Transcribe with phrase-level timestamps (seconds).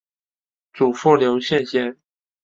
[0.73, 1.95] 祖父刘敬先。